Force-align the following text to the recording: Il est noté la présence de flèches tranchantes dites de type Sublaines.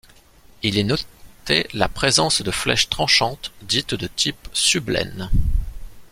Il 0.63 0.79
est 0.79 0.83
noté 0.83 1.67
la 1.75 1.87
présence 1.87 2.41
de 2.41 2.49
flèches 2.49 2.89
tranchantes 2.89 3.51
dites 3.61 3.93
de 3.93 4.07
type 4.07 4.47
Sublaines. 4.51 5.29